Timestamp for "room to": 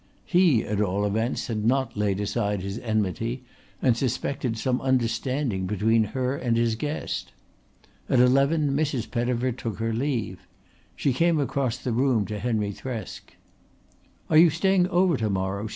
11.93-12.39